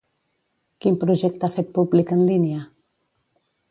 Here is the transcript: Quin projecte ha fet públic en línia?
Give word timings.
Quin 0.85 0.97
projecte 1.03 1.49
ha 1.51 1.59
fet 1.59 1.71
públic 1.79 2.17
en 2.19 2.27
línia? 2.35 2.69